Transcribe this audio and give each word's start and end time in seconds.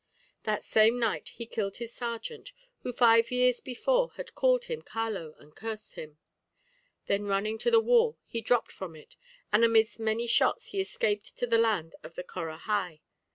That 0.45 0.63
same 0.63 0.97
night 0.99 1.29
he 1.35 1.45
killed 1.45 1.77
his 1.77 1.93
sergeant, 1.93 2.53
who 2.79 2.91
five 2.91 3.29
years 3.29 3.61
before 3.61 4.13
had 4.13 4.33
called 4.33 4.63
him 4.65 4.81
Caló 4.81 5.39
and 5.39 5.55
cursed 5.55 5.93
him; 5.93 6.17
then 7.05 7.25
running 7.27 7.59
to 7.59 7.69
the 7.69 7.79
wall 7.79 8.17
he 8.23 8.41
dropped 8.41 8.71
from 8.71 8.95
it, 8.95 9.15
and 9.53 9.63
amidst 9.63 9.99
many 9.99 10.25
shots 10.25 10.69
he 10.69 10.81
escaped 10.81 11.37
to 11.37 11.45
the 11.45 11.59
land 11.59 11.93
of 12.01 12.15
the 12.15 12.23
Corahai. 12.23 13.01